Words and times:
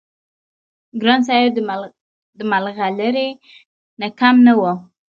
ګران 1.01 1.21
صاحب 1.27 1.49
د 2.39 2.39
ملغلرې 2.51 3.27
نه 3.99 4.07
کم 4.19 4.35
نه 4.45 4.53
وو- 4.59 4.75